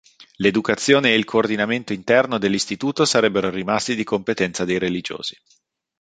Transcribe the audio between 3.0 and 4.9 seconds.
sarebbero rimasti di competenza dei